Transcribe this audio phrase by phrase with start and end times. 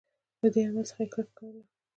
[0.41, 1.63] له دې عمل څخه یې کرکه کوله.